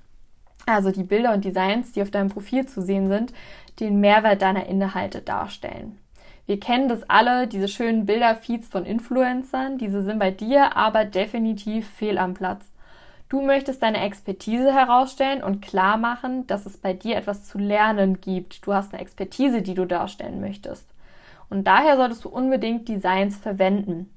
also 0.65 0.93
die 0.93 1.03
Bilder 1.03 1.33
und 1.33 1.45
Designs, 1.45 1.91
die 1.93 2.03
auf 2.03 2.13
deinem 2.13 2.29
Profil 2.29 2.67
zu 2.67 2.83
sehen 2.83 3.09
sind, 3.09 3.33
den 3.81 3.99
Mehrwert 4.01 4.43
deiner 4.43 4.67
Inhalte 4.67 5.21
darstellen. 5.21 5.99
Wir 6.47 6.61
kennen 6.61 6.89
das 6.89 7.03
alle, 7.09 7.49
diese 7.49 7.69
schönen 7.69 8.07
Bilderfeeds 8.07 8.69
von 8.69 8.85
Influencern, 8.85 9.79
diese 9.79 10.03
sind 10.03 10.19
bei 10.19 10.31
dir 10.31 10.77
aber 10.77 11.05
definitiv 11.05 11.89
fehl 11.89 12.19
am 12.19 12.35
Platz. 12.35 12.72
Du 13.33 13.41
möchtest 13.41 13.83
deine 13.83 14.03
Expertise 14.03 14.75
herausstellen 14.75 15.43
und 15.43 15.63
klar 15.63 15.97
machen, 15.97 16.47
dass 16.49 16.67
es 16.67 16.77
bei 16.77 16.93
dir 16.93 17.17
etwas 17.17 17.45
zu 17.45 17.57
lernen 17.57 18.21
gibt. 18.21 18.67
Du 18.67 18.75
hast 18.75 18.93
eine 18.93 19.01
Expertise, 19.01 19.63
die 19.63 19.73
du 19.73 19.87
darstellen 19.87 20.43
möchtest. 20.43 20.87
Und 21.49 21.67
daher 21.67 21.97
solltest 21.97 22.27
du 22.27 22.29
unbedingt 22.29 22.91
Designs 22.91 23.39
verwenden. 23.39 24.15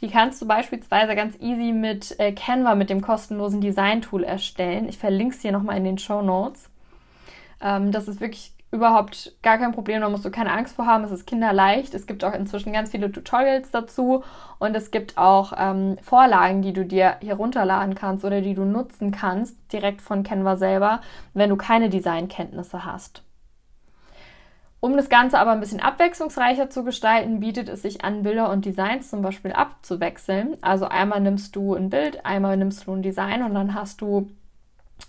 Die 0.00 0.08
kannst 0.08 0.42
du 0.42 0.48
beispielsweise 0.48 1.14
ganz 1.14 1.36
easy 1.40 1.72
mit 1.72 2.18
äh, 2.18 2.32
Canva, 2.32 2.74
mit 2.74 2.90
dem 2.90 3.02
kostenlosen 3.02 3.60
Design-Tool 3.60 4.24
erstellen. 4.24 4.88
Ich 4.88 4.98
verlinke 4.98 5.36
es 5.36 5.42
hier 5.42 5.52
nochmal 5.52 5.76
in 5.76 5.84
den 5.84 5.98
Show 5.98 6.20
Notes. 6.20 6.68
Ähm, 7.60 7.92
das 7.92 8.08
ist 8.08 8.20
wirklich 8.20 8.52
überhaupt 8.76 9.34
gar 9.42 9.58
kein 9.58 9.72
Problem, 9.72 10.00
da 10.00 10.08
musst 10.08 10.24
du 10.24 10.30
keine 10.30 10.52
Angst 10.52 10.76
vor 10.76 10.86
haben. 10.86 11.04
Es 11.04 11.10
ist 11.10 11.26
kinderleicht. 11.26 11.94
Es 11.94 12.06
gibt 12.06 12.22
auch 12.22 12.32
inzwischen 12.32 12.72
ganz 12.72 12.90
viele 12.90 13.10
Tutorials 13.10 13.70
dazu 13.70 14.22
und 14.58 14.76
es 14.76 14.90
gibt 14.90 15.18
auch 15.18 15.52
ähm, 15.56 15.96
Vorlagen, 16.02 16.62
die 16.62 16.72
du 16.72 16.84
dir 16.84 17.16
hier 17.20 17.34
runterladen 17.34 17.94
kannst 17.94 18.24
oder 18.24 18.40
die 18.40 18.54
du 18.54 18.64
nutzen 18.64 19.10
kannst, 19.10 19.56
direkt 19.72 20.00
von 20.00 20.22
Canva 20.22 20.56
selber, 20.56 21.00
wenn 21.34 21.50
du 21.50 21.56
keine 21.56 21.90
Designkenntnisse 21.90 22.84
hast. 22.84 23.22
Um 24.78 24.96
das 24.96 25.08
Ganze 25.08 25.38
aber 25.38 25.52
ein 25.52 25.60
bisschen 25.60 25.80
abwechslungsreicher 25.80 26.70
zu 26.70 26.84
gestalten, 26.84 27.40
bietet 27.40 27.68
es 27.68 27.82
sich 27.82 28.04
an, 28.04 28.22
Bilder 28.22 28.50
und 28.50 28.64
Designs 28.64 29.10
zum 29.10 29.22
Beispiel 29.22 29.52
abzuwechseln. 29.52 30.56
Also 30.60 30.86
einmal 30.86 31.20
nimmst 31.20 31.56
du 31.56 31.74
ein 31.74 31.90
Bild, 31.90 32.24
einmal 32.24 32.56
nimmst 32.56 32.86
du 32.86 32.92
ein 32.92 33.02
Design 33.02 33.42
und 33.42 33.54
dann 33.54 33.74
hast 33.74 34.00
du 34.00 34.28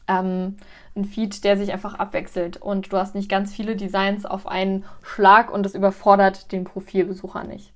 ähm, 0.07 0.57
ein 0.95 1.05
Feed, 1.05 1.43
der 1.43 1.57
sich 1.57 1.71
einfach 1.71 1.95
abwechselt. 1.95 2.57
Und 2.57 2.91
du 2.91 2.97
hast 2.97 3.15
nicht 3.15 3.29
ganz 3.29 3.53
viele 3.53 3.75
Designs 3.75 4.25
auf 4.25 4.47
einen 4.47 4.85
Schlag 5.01 5.51
und 5.51 5.63
das 5.63 5.75
überfordert 5.75 6.51
den 6.51 6.63
Profilbesucher 6.63 7.43
nicht. 7.43 7.73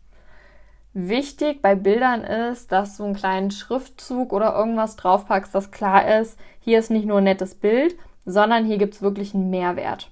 Wichtig 0.94 1.62
bei 1.62 1.76
Bildern 1.76 2.22
ist, 2.22 2.72
dass 2.72 2.98
du 2.98 3.06
einen 3.06 3.16
kleinen 3.16 3.52
Schriftzug 3.52 4.34
oder 4.34 4.54
irgendwas 4.54 4.98
draufpackst, 4.98 5.56
das 5.56 5.72
klar 5.72 6.20
ist, 6.20 6.38
hier 6.60 6.80
ist 6.80 6.92
nicht 6.92 7.06
nur 7.06 7.20
ein 7.20 7.24
nettes 7.24 7.56
Bild, 7.56 7.96
sondern 8.26 8.66
hier 8.66 8.78
gibt 8.78 8.96
es 8.96 9.02
wirklich 9.02 9.34
einen 9.34 9.50
Mehrwert. 9.50 10.12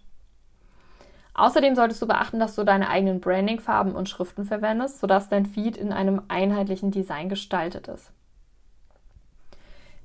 Außerdem 1.34 1.75
solltest 1.75 2.01
du 2.01 2.08
beachten, 2.08 2.39
dass 2.39 2.56
du 2.56 2.63
deine 2.63 2.89
eigenen 2.89 3.20
Branding-Farben 3.20 3.94
und 3.94 4.10
Schriften 4.10 4.46
verwendest, 4.46 5.00
sodass 5.00 5.29
dein 5.29 5.46
Feed 5.46 5.75
in 5.77 5.91
einem 5.91 6.22
einheitlichen 6.27 6.91
Design 6.91 7.29
gestaltet 7.29 7.88
ist. 7.88 8.12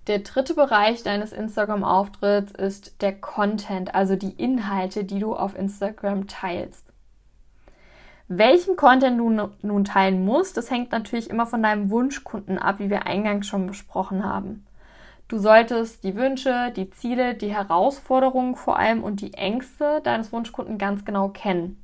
Der 0.07 0.19
dritte 0.19 0.55
Bereich 0.55 1.03
deines 1.03 1.33
Instagram-Auftritts 1.33 2.53
ist 2.53 3.01
der 3.01 3.19
Content, 3.19 3.95
also 3.95 4.17
die 4.17 4.33
Inhalte, 4.33 5.05
die 5.05 5.19
du 5.19 5.35
auf 5.35 5.57
Instagram 5.57 6.27
teilst. 6.27 6.85
Welchen 8.29 8.77
Content 8.77 9.19
du 9.19 9.51
nun 9.63 9.85
teilen 9.85 10.25
musst, 10.25 10.59
das 10.59 10.71
hängt 10.71 10.93
natürlich 10.93 11.31
immer 11.31 11.47
von 11.47 11.63
deinem 11.63 11.91
Wunschkunden 11.91 12.59
ab, 12.59 12.79
wie 12.81 12.91
wir 12.91 13.07
eingangs 13.07 13.47
schon 13.47 13.67
besprochen 13.67 14.25
haben. 14.25 14.67
Du 15.29 15.39
solltest 15.39 16.05
die 16.05 16.17
Wünsche, 16.17 16.71
die 16.77 16.91
Ziele, 16.91 17.35
die 17.35 17.55
Herausforderungen 17.55 18.57
vor 18.57 18.79
allem 18.79 19.03
und 19.03 19.23
die 19.23 19.33
Ängste 19.33 20.03
deines 20.03 20.33
Wunschkunden 20.33 20.77
ganz 20.77 21.07
genau 21.07 21.29
kennen. 21.31 21.84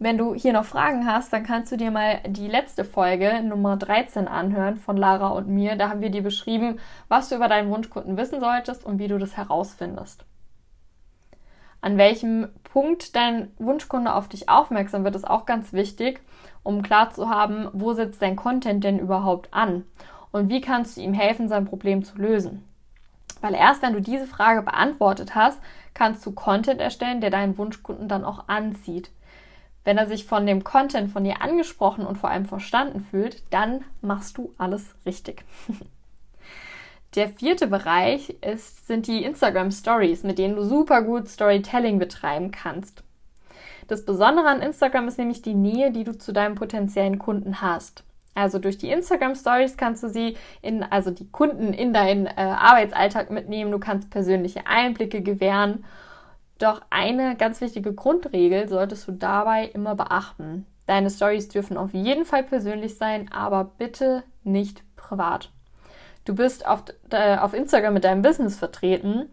Wenn 0.00 0.18
du 0.18 0.34
hier 0.34 0.52
noch 0.52 0.64
Fragen 0.64 1.06
hast, 1.06 1.32
dann 1.32 1.44
kannst 1.44 1.70
du 1.70 1.76
dir 1.76 1.92
mal 1.92 2.20
die 2.26 2.48
letzte 2.48 2.84
Folge 2.84 3.42
Nummer 3.42 3.76
13 3.76 4.26
anhören 4.26 4.76
von 4.76 4.96
Lara 4.96 5.28
und 5.28 5.46
mir. 5.46 5.76
Da 5.76 5.88
haben 5.88 6.00
wir 6.00 6.10
dir 6.10 6.22
beschrieben, 6.22 6.80
was 7.08 7.28
du 7.28 7.36
über 7.36 7.48
deinen 7.48 7.70
Wunschkunden 7.70 8.16
wissen 8.16 8.40
solltest 8.40 8.84
und 8.84 8.98
wie 8.98 9.06
du 9.06 9.18
das 9.18 9.36
herausfindest. 9.36 10.24
An 11.80 11.96
welchem 11.96 12.48
Punkt 12.64 13.14
dein 13.14 13.52
Wunschkunde 13.58 14.14
auf 14.14 14.28
dich 14.28 14.48
aufmerksam 14.48 15.04
wird, 15.04 15.14
ist 15.14 15.28
auch 15.28 15.46
ganz 15.46 15.72
wichtig, 15.72 16.20
um 16.64 16.82
klar 16.82 17.10
zu 17.10 17.28
haben, 17.28 17.68
wo 17.72 17.92
setzt 17.92 18.20
dein 18.20 18.36
Content 18.36 18.82
denn 18.82 18.98
überhaupt 18.98 19.52
an 19.52 19.84
und 20.32 20.48
wie 20.48 20.60
kannst 20.60 20.96
du 20.96 21.02
ihm 21.02 21.14
helfen, 21.14 21.48
sein 21.48 21.66
Problem 21.66 22.02
zu 22.02 22.16
lösen. 22.16 22.64
Weil 23.42 23.54
erst 23.54 23.82
wenn 23.82 23.92
du 23.92 24.00
diese 24.00 24.26
Frage 24.26 24.62
beantwortet 24.62 25.34
hast, 25.34 25.60
kannst 25.92 26.24
du 26.26 26.32
Content 26.32 26.80
erstellen, 26.80 27.20
der 27.20 27.30
deinen 27.30 27.58
Wunschkunden 27.58 28.08
dann 28.08 28.24
auch 28.24 28.48
anzieht. 28.48 29.10
Wenn 29.84 29.98
er 29.98 30.06
sich 30.06 30.24
von 30.24 30.46
dem 30.46 30.64
Content 30.64 31.10
von 31.10 31.24
dir 31.24 31.42
angesprochen 31.42 32.06
und 32.06 32.16
vor 32.16 32.30
allem 32.30 32.46
verstanden 32.46 33.00
fühlt, 33.00 33.42
dann 33.50 33.84
machst 34.00 34.38
du 34.38 34.52
alles 34.58 34.94
richtig. 35.04 35.44
Der 37.14 37.28
vierte 37.28 37.68
Bereich 37.68 38.30
ist, 38.40 38.88
sind 38.88 39.06
die 39.06 39.22
Instagram 39.22 39.70
Stories, 39.70 40.24
mit 40.24 40.38
denen 40.38 40.56
du 40.56 40.64
super 40.64 41.02
gut 41.02 41.28
Storytelling 41.28 42.00
betreiben 42.00 42.50
kannst. 42.50 43.04
Das 43.86 44.04
Besondere 44.04 44.48
an 44.48 44.62
Instagram 44.62 45.06
ist 45.06 45.18
nämlich 45.18 45.42
die 45.42 45.54
Nähe, 45.54 45.92
die 45.92 46.02
du 46.02 46.18
zu 46.18 46.32
deinem 46.32 46.56
potenziellen 46.56 47.18
Kunden 47.18 47.60
hast. 47.60 48.02
Also 48.34 48.58
durch 48.58 48.78
die 48.78 48.90
Instagram 48.90 49.36
Stories 49.36 49.76
kannst 49.76 50.02
du 50.02 50.08
sie 50.08 50.36
in, 50.60 50.82
also 50.82 51.12
die 51.12 51.30
Kunden 51.30 51.72
in 51.72 51.92
deinen 51.92 52.26
äh, 52.26 52.32
Arbeitsalltag 52.36 53.30
mitnehmen. 53.30 53.70
Du 53.70 53.78
kannst 53.78 54.10
persönliche 54.10 54.66
Einblicke 54.66 55.22
gewähren. 55.22 55.84
Doch 56.64 56.80
eine 56.88 57.36
ganz 57.36 57.60
wichtige 57.60 57.92
Grundregel 57.92 58.70
solltest 58.70 59.06
du 59.06 59.12
dabei 59.12 59.66
immer 59.66 59.94
beachten. 59.94 60.64
Deine 60.86 61.10
Stories 61.10 61.50
dürfen 61.50 61.76
auf 61.76 61.92
jeden 61.92 62.24
Fall 62.24 62.42
persönlich 62.42 62.96
sein, 62.96 63.30
aber 63.30 63.72
bitte 63.76 64.22
nicht 64.44 64.82
privat. 64.96 65.50
Du 66.24 66.34
bist 66.34 66.66
auf, 66.66 66.84
äh, 67.10 67.36
auf 67.36 67.52
Instagram 67.52 67.92
mit 67.92 68.04
deinem 68.04 68.22
Business 68.22 68.56
vertreten 68.56 69.28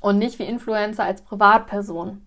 und 0.00 0.18
nicht 0.18 0.40
wie 0.40 0.42
Influencer 0.42 1.04
als 1.04 1.22
Privatperson. 1.22 2.26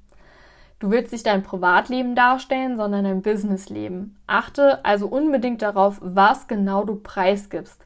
Du 0.80 0.90
willst 0.90 1.12
nicht 1.12 1.26
dein 1.26 1.44
Privatleben 1.44 2.16
darstellen, 2.16 2.78
sondern 2.78 3.04
dein 3.04 3.22
Businessleben. 3.22 4.18
Achte 4.26 4.86
also 4.86 5.08
unbedingt 5.08 5.62
darauf, 5.62 5.98
was 6.00 6.48
genau 6.48 6.86
du 6.86 6.96
preisgibst. 6.96 7.86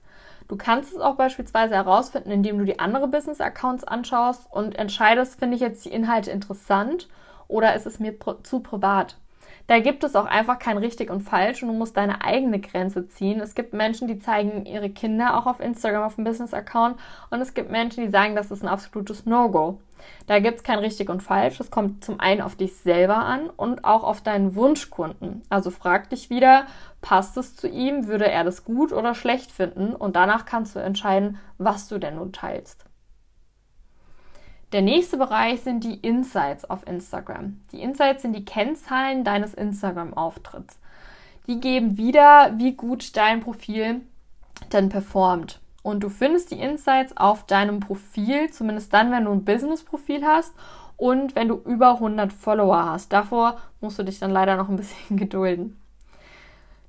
Du 0.54 0.58
kannst 0.58 0.94
es 0.94 1.00
auch 1.00 1.16
beispielsweise 1.16 1.74
herausfinden, 1.74 2.30
indem 2.30 2.60
du 2.60 2.64
die 2.64 2.78
andere 2.78 3.08
Business-Accounts 3.08 3.86
anschaust 3.86 4.46
und 4.52 4.76
entscheidest, 4.76 5.40
finde 5.40 5.56
ich 5.56 5.62
jetzt 5.62 5.84
die 5.84 5.90
Inhalte 5.92 6.30
interessant 6.30 7.10
oder 7.48 7.74
ist 7.74 7.88
es 7.88 8.00
mir 8.00 8.16
zu 8.44 8.60
privat. 8.60 9.18
Da 9.68 9.80
gibt 9.80 10.04
es 10.04 10.16
auch 10.16 10.26
einfach 10.26 10.60
kein 10.60 10.78
richtig 10.78 11.10
und 11.10 11.22
falsch 11.22 11.64
und 11.64 11.70
du 11.70 11.74
musst 11.74 11.96
deine 11.96 12.24
eigene 12.24 12.60
Grenze 12.60 13.08
ziehen. 13.08 13.40
Es 13.40 13.56
gibt 13.56 13.74
Menschen, 13.74 14.10
die 14.10 14.20
zeigen 14.20 14.66
ihre 14.66 14.90
Kinder 14.90 15.38
auch 15.38 15.46
auf 15.46 15.62
Instagram 15.62 16.04
auf 16.04 16.16
dem 16.16 16.26
Business-Account 16.26 17.00
und 17.30 17.42
es 17.42 17.54
gibt 17.54 17.72
Menschen, 17.72 18.04
die 18.04 18.12
sagen, 18.12 18.36
das 18.36 18.52
ist 18.52 18.62
ein 18.62 18.68
absolutes 18.68 19.26
No-Go. 19.26 19.80
Da 20.28 20.40
gibt 20.40 20.58
es 20.58 20.64
kein 20.64 20.80
richtig 20.80 21.10
und 21.10 21.24
falsch. 21.24 21.62
Es 21.62 21.72
kommt 21.72 22.04
zum 22.04 22.20
einen 22.20 22.42
auf 22.42 22.56
dich 22.56 22.76
selber 22.76 23.18
an 23.18 23.50
und 23.50 23.86
auch 23.86 24.04
auf 24.04 24.20
deinen 24.20 24.56
Wunschkunden. 24.56 25.44
Also 25.50 25.72
frag 25.72 26.10
dich 26.10 26.30
wieder, 26.30 26.66
passt 27.02 27.38
es 27.38 27.56
zu 27.56 27.70
ihm? 27.70 28.08
Würde 28.08 28.30
er 28.30 28.44
das 28.44 28.66
gut 28.66 28.92
oder 28.92 29.16
schlecht 29.16 29.52
finden? 29.52 29.96
Und 29.96 30.18
danach 30.18 30.46
kannst 30.46 30.76
du 30.76 30.80
entscheiden, 30.80 31.40
was 31.58 31.88
du 31.88 32.00
denn 32.00 32.16
nun 32.16 32.34
teilst. 32.34 32.86
Der 34.74 34.82
nächste 34.82 35.18
Bereich 35.18 35.62
sind 35.62 35.84
die 35.84 35.98
Insights 35.98 36.68
auf 36.68 36.88
Instagram. 36.88 37.62
Die 37.72 37.82
Insights 37.84 38.24
sind 38.24 38.36
die 38.36 38.44
Kennzahlen 38.44 39.24
deines 39.24 39.54
Instagram-Auftritts. 39.54 40.80
Die 41.46 41.60
geben 41.60 41.98
wieder, 41.98 42.56
wie 42.58 42.74
gut 42.74 43.16
dein 43.16 43.42
Profil 43.42 44.02
denn 44.72 44.90
performt. 44.90 45.62
Und 45.84 46.04
du 46.04 46.10
findest 46.10 46.50
die 46.50 46.60
Insights 46.60 47.16
auf 47.16 47.46
deinem 47.46 47.82
Profil, 47.82 48.50
zumindest 48.50 48.92
dann, 48.94 49.12
wenn 49.12 49.26
du 49.26 49.32
ein 49.32 49.46
Business-Profil 49.46 50.26
hast 50.26 50.56
und 50.98 51.36
wenn 51.36 51.50
du 51.50 51.62
über 51.66 51.96
100 51.96 52.34
Follower 52.34 52.84
hast. 52.84 53.14
Davor 53.14 53.60
musst 53.80 54.00
du 54.00 54.04
dich 54.04 54.18
dann 54.18 54.32
leider 54.32 54.56
noch 54.56 54.70
ein 54.70 54.78
bisschen 54.78 55.18
gedulden. 55.18 55.80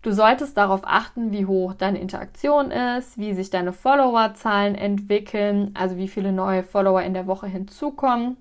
Du 0.05 0.13
solltest 0.13 0.59
darauf 0.59 0.83
achten, 0.85 1.33
wie 1.33 1.47
hoch 1.47 1.73
deine 1.73 1.99
Interaktion 1.99 2.71
ist, 2.71 3.17
wie 3.17 3.33
sich 3.33 3.49
deine 3.49 3.73
Followerzahlen 3.73 4.75
entwickeln, 4.75 5.71
also 5.73 5.97
wie 5.97 6.09
viele 6.09 6.31
neue 6.31 6.63
Follower 6.63 7.01
in 7.01 7.15
der 7.15 7.27
Woche 7.27 7.47
hinzukommen. 7.47 8.37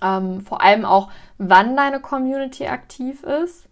Ähm, 0.00 0.42
vor 0.42 0.62
allem 0.62 0.84
auch, 0.84 1.10
wann 1.36 1.76
deine 1.76 1.98
Community 1.98 2.68
aktiv 2.68 3.24
ist. 3.24 3.68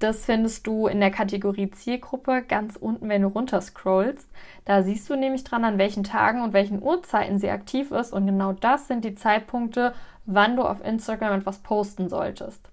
Das 0.00 0.24
findest 0.24 0.66
du 0.66 0.88
in 0.88 0.98
der 0.98 1.12
Kategorie 1.12 1.70
Zielgruppe 1.70 2.42
ganz 2.42 2.74
unten, 2.74 3.08
wenn 3.08 3.22
du 3.22 3.28
runterscrollst. 3.28 4.28
Da 4.64 4.82
siehst 4.82 5.08
du 5.08 5.14
nämlich 5.14 5.44
dran, 5.44 5.64
an 5.64 5.78
welchen 5.78 6.02
Tagen 6.02 6.42
und 6.42 6.52
welchen 6.52 6.82
Uhrzeiten 6.82 7.38
sie 7.38 7.50
aktiv 7.50 7.92
ist. 7.92 8.12
Und 8.12 8.26
genau 8.26 8.54
das 8.54 8.88
sind 8.88 9.04
die 9.04 9.14
Zeitpunkte, 9.14 9.94
wann 10.26 10.56
du 10.56 10.64
auf 10.64 10.84
Instagram 10.84 11.38
etwas 11.38 11.60
posten 11.60 12.08
solltest. 12.08 12.71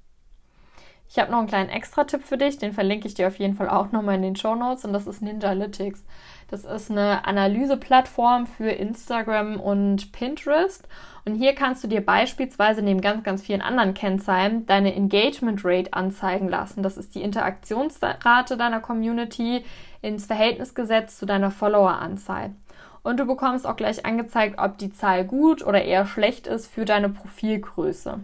Ich 1.11 1.17
habe 1.17 1.31
noch 1.31 1.39
einen 1.39 1.47
kleinen 1.47 1.69
Extra-Tipp 1.69 2.21
für 2.23 2.37
dich, 2.37 2.59
den 2.59 2.71
verlinke 2.71 3.07
ich 3.07 3.15
dir 3.15 3.27
auf 3.27 3.39
jeden 3.39 3.55
Fall 3.55 3.67
auch 3.67 3.91
nochmal 3.91 4.15
in 4.15 4.21
den 4.21 4.35
Show 4.35 4.53
Notes 4.53 4.85
und 4.85 4.93
das 4.93 5.07
ist 5.07 5.23
Ninjalytics. 5.23 6.05
Das 6.49 6.65
ist 6.65 6.91
eine 6.91 7.25
Analyseplattform 7.25 8.45
für 8.45 8.69
Instagram 8.69 9.59
und 9.59 10.11
Pinterest 10.11 10.87
und 11.25 11.33
hier 11.33 11.55
kannst 11.55 11.83
du 11.83 11.87
dir 11.87 12.05
beispielsweise 12.05 12.83
neben 12.83 13.01
ganz, 13.01 13.23
ganz 13.23 13.41
vielen 13.41 13.63
anderen 13.63 13.95
Kennzahlen 13.95 14.67
deine 14.67 14.93
Engagement 14.93 15.65
Rate 15.65 15.93
anzeigen 15.93 16.47
lassen. 16.47 16.83
Das 16.83 16.95
ist 16.95 17.15
die 17.15 17.23
Interaktionsrate 17.23 18.55
deiner 18.55 18.79
Community 18.79 19.65
ins 20.03 20.27
Verhältnis 20.27 20.75
gesetzt 20.75 21.17
zu 21.17 21.25
deiner 21.25 21.49
Followeranzahl. 21.49 22.51
Und 23.01 23.19
du 23.19 23.25
bekommst 23.25 23.65
auch 23.65 23.77
gleich 23.77 24.05
angezeigt, 24.05 24.59
ob 24.59 24.77
die 24.77 24.91
Zahl 24.91 25.25
gut 25.25 25.65
oder 25.65 25.83
eher 25.83 26.05
schlecht 26.05 26.45
ist 26.45 26.67
für 26.67 26.85
deine 26.85 27.09
Profilgröße. 27.09 28.19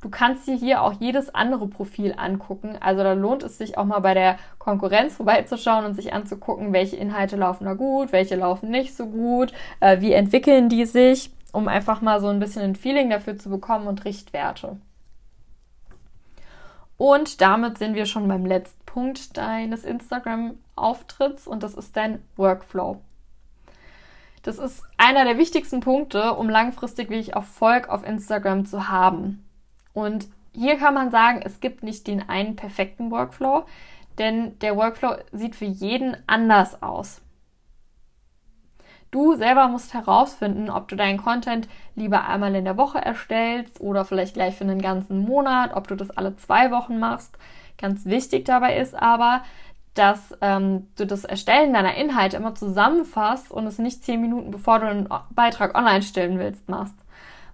Du 0.00 0.10
kannst 0.10 0.46
dir 0.46 0.54
hier 0.54 0.82
auch 0.82 0.92
jedes 1.00 1.34
andere 1.34 1.66
Profil 1.66 2.14
angucken. 2.16 2.76
Also 2.80 3.02
da 3.02 3.14
lohnt 3.14 3.42
es 3.42 3.58
sich 3.58 3.76
auch 3.76 3.84
mal 3.84 3.98
bei 3.98 4.14
der 4.14 4.38
Konkurrenz 4.58 5.16
vorbeizuschauen 5.16 5.84
und 5.84 5.94
sich 5.94 6.12
anzugucken, 6.12 6.72
welche 6.72 6.96
Inhalte 6.96 7.36
laufen 7.36 7.64
da 7.64 7.74
gut, 7.74 8.12
welche 8.12 8.36
laufen 8.36 8.70
nicht 8.70 8.94
so 8.94 9.06
gut, 9.06 9.52
äh, 9.80 10.00
wie 10.00 10.12
entwickeln 10.12 10.68
die 10.68 10.84
sich, 10.84 11.32
um 11.52 11.66
einfach 11.66 12.00
mal 12.00 12.20
so 12.20 12.28
ein 12.28 12.38
bisschen 12.38 12.62
ein 12.62 12.76
Feeling 12.76 13.10
dafür 13.10 13.38
zu 13.38 13.50
bekommen 13.50 13.88
und 13.88 14.04
Richtwerte. 14.04 14.76
Und 16.96 17.40
damit 17.40 17.78
sind 17.78 17.94
wir 17.94 18.06
schon 18.06 18.28
beim 18.28 18.46
letzten 18.46 18.84
Punkt 18.84 19.36
deines 19.36 19.84
Instagram-Auftritts 19.84 21.46
und 21.46 21.62
das 21.62 21.74
ist 21.74 21.96
dein 21.96 22.22
Workflow. 22.36 23.00
Das 24.42 24.58
ist 24.58 24.82
einer 24.96 25.24
der 25.24 25.38
wichtigsten 25.38 25.80
Punkte, 25.80 26.34
um 26.34 26.48
langfristig 26.48 27.10
wirklich 27.10 27.34
Erfolg 27.34 27.88
auf 27.88 28.06
Instagram 28.06 28.64
zu 28.64 28.88
haben. 28.88 29.47
Und 29.98 30.28
hier 30.54 30.76
kann 30.76 30.94
man 30.94 31.10
sagen, 31.10 31.40
es 31.44 31.58
gibt 31.58 31.82
nicht 31.82 32.06
den 32.06 32.28
einen 32.28 32.54
perfekten 32.54 33.10
Workflow, 33.10 33.64
denn 34.16 34.56
der 34.60 34.76
Workflow 34.76 35.16
sieht 35.32 35.56
für 35.56 35.64
jeden 35.64 36.16
anders 36.28 36.84
aus. 36.84 37.20
Du 39.10 39.34
selber 39.34 39.66
musst 39.66 39.94
herausfinden, 39.94 40.70
ob 40.70 40.86
du 40.86 40.94
deinen 40.94 41.18
Content 41.18 41.68
lieber 41.96 42.28
einmal 42.28 42.54
in 42.54 42.64
der 42.64 42.76
Woche 42.76 42.98
erstellst 42.98 43.80
oder 43.80 44.04
vielleicht 44.04 44.34
gleich 44.34 44.54
für 44.54 44.62
einen 44.62 44.80
ganzen 44.80 45.18
Monat, 45.18 45.74
ob 45.74 45.88
du 45.88 45.96
das 45.96 46.10
alle 46.10 46.36
zwei 46.36 46.70
Wochen 46.70 47.00
machst. 47.00 47.36
Ganz 47.76 48.04
wichtig 48.04 48.44
dabei 48.44 48.76
ist 48.76 48.94
aber, 48.94 49.42
dass 49.94 50.32
ähm, 50.42 50.86
du 50.96 51.08
das 51.08 51.24
Erstellen 51.24 51.72
deiner 51.72 51.96
Inhalte 51.96 52.36
immer 52.36 52.54
zusammenfasst 52.54 53.50
und 53.50 53.66
es 53.66 53.80
nicht 53.80 54.04
zehn 54.04 54.20
Minuten 54.20 54.52
bevor 54.52 54.78
du 54.78 54.86
einen 54.86 55.08
Beitrag 55.30 55.76
online 55.76 56.02
stellen 56.02 56.38
willst 56.38 56.68
machst 56.68 56.94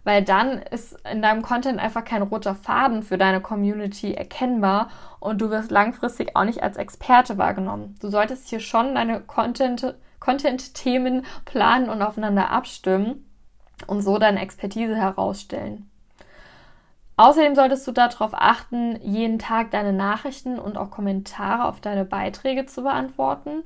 weil 0.04 0.22
dann 0.22 0.58
ist 0.58 0.96
in 1.10 1.22
deinem 1.22 1.42
Content 1.42 1.80
einfach 1.80 2.04
kein 2.04 2.22
roter 2.22 2.54
Faden 2.54 3.02
für 3.02 3.18
deine 3.18 3.40
Community 3.40 4.14
erkennbar 4.14 4.88
und 5.18 5.40
du 5.40 5.50
wirst 5.50 5.70
langfristig 5.70 6.36
auch 6.36 6.44
nicht 6.44 6.62
als 6.62 6.76
Experte 6.76 7.38
wahrgenommen. 7.38 7.96
Du 8.00 8.08
solltest 8.10 8.48
hier 8.48 8.60
schon 8.60 8.94
deine 8.94 9.20
Content, 9.20 9.94
Content-Themen 10.20 11.24
planen 11.46 11.88
und 11.88 12.02
aufeinander 12.02 12.50
abstimmen 12.50 13.26
und 13.86 14.02
so 14.02 14.18
deine 14.18 14.40
Expertise 14.40 14.94
herausstellen. 14.94 15.90
Außerdem 17.16 17.54
solltest 17.54 17.86
du 17.86 17.92
darauf 17.92 18.32
achten, 18.34 18.98
jeden 19.00 19.38
Tag 19.38 19.70
deine 19.70 19.92
Nachrichten 19.92 20.58
und 20.58 20.76
auch 20.76 20.90
Kommentare 20.90 21.64
auf 21.64 21.80
deine 21.80 22.04
Beiträge 22.04 22.66
zu 22.66 22.82
beantworten. 22.82 23.62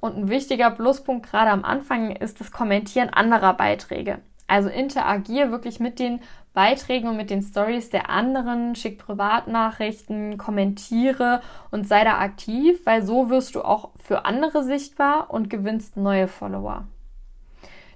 Und 0.00 0.16
ein 0.16 0.28
wichtiger 0.28 0.70
Pluspunkt 0.70 1.28
gerade 1.28 1.50
am 1.50 1.64
Anfang 1.64 2.12
ist 2.12 2.40
das 2.40 2.50
Kommentieren 2.50 3.10
anderer 3.10 3.52
Beiträge. 3.52 4.20
Also 4.48 4.70
interagier 4.70 5.52
wirklich 5.52 5.78
mit 5.78 5.98
den 5.98 6.20
Beiträgen 6.54 7.08
und 7.08 7.16
mit 7.16 7.30
den 7.30 7.42
Stories 7.42 7.90
der 7.90 8.10
anderen, 8.10 8.74
schick 8.74 8.98
Privatnachrichten, 8.98 10.38
kommentiere 10.38 11.40
und 11.70 11.86
sei 11.86 12.02
da 12.02 12.18
aktiv, 12.18 12.80
weil 12.84 13.04
so 13.04 13.30
wirst 13.30 13.54
du 13.54 13.62
auch 13.62 13.90
für 14.02 14.24
andere 14.24 14.64
sichtbar 14.64 15.30
und 15.30 15.50
gewinnst 15.50 15.96
neue 15.96 16.26
Follower. 16.26 16.86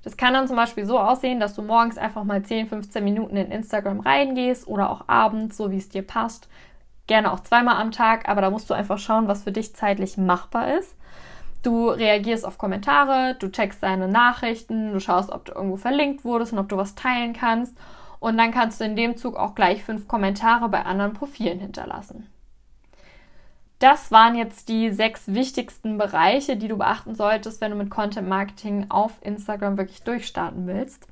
Das 0.05 0.17
kann 0.17 0.35
dann 0.35 0.47
zum 0.47 0.57
Beispiel 0.57 0.85
so 0.85 0.99
aussehen, 0.99 1.41
dass 1.41 1.55
du 1.55 1.63
morgens 1.63 1.97
einfach 1.97 2.25
mal 2.25 2.43
10, 2.43 2.67
15 2.67 3.03
Minuten 3.03 3.37
in 3.37 3.51
Instagram 3.51 4.01
reingehst 4.01 4.67
oder 4.69 4.91
auch 4.91 5.09
abends, 5.09 5.57
so 5.57 5.71
wie 5.71 5.79
es 5.79 5.89
dir 5.89 6.03
passt. 6.03 6.49
Gerne 7.07 7.33
auch 7.33 7.41
zweimal 7.41 7.81
am 7.81 7.93
Tag, 7.93 8.29
aber 8.29 8.43
da 8.43 8.51
musst 8.51 8.69
du 8.69 8.75
einfach 8.75 8.99
schauen, 8.99 9.27
was 9.27 9.45
für 9.45 9.53
dich 9.53 9.75
zeitlich 9.75 10.19
machbar 10.19 10.77
ist. 10.77 10.97
Du 11.63 11.89
reagierst 11.89 12.45
auf 12.45 12.59
Kommentare, 12.59 13.37
du 13.39 13.51
checkst 13.51 13.83
deine 13.83 14.09
Nachrichten, 14.09 14.93
du 14.93 15.01
schaust, 15.01 15.31
ob 15.31 15.45
du 15.45 15.53
irgendwo 15.53 15.77
verlinkt 15.77 16.25
wurdest 16.25 16.53
und 16.53 16.59
ob 16.59 16.69
du 16.69 16.77
was 16.77 16.97
teilen 16.97 17.33
kannst. 17.33 17.77
Und 18.19 18.37
dann 18.37 18.53
kannst 18.53 18.81
du 18.81 18.85
in 18.85 18.97
dem 18.97 19.17
Zug 19.17 19.37
auch 19.37 19.55
gleich 19.55 19.83
fünf 19.85 20.09
Kommentare 20.09 20.69
bei 20.69 20.85
anderen 20.85 21.13
Profilen 21.13 21.61
hinterlassen. 21.61 22.29
Das 23.79 24.13
waren 24.13 24.37
jetzt 24.37 24.69
die 24.69 24.91
sechs 24.91 25.27
wichtigsten 25.27 25.99
Bereiche, 25.99 26.57
die 26.57 26.69
du 26.69 26.79
beachten 26.79 27.17
solltest, 27.17 27.61
wenn 27.61 27.73
du 27.73 27.77
mit 27.77 27.91
Content 27.91 28.29
Marketing 28.29 28.87
auf 28.91 29.13
Instagram 29.23 29.77
wirklich 29.77 30.05
durchstarten 30.05 30.69
willst. 30.69 31.09